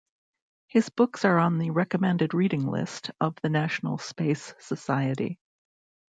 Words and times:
His 0.65 0.89
books 0.89 1.25
are 1.25 1.37
on 1.37 1.59
the 1.59 1.69
recommended 1.69 2.33
reading 2.33 2.65
list 2.65 3.11
of 3.19 3.35
the 3.43 3.49
National 3.49 3.99
Space 3.99 4.55
Society. 4.57 5.37